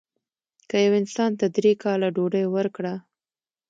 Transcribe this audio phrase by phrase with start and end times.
[0.69, 2.93] که یو انسان ته درې کاله ډوډۍ ورکړه.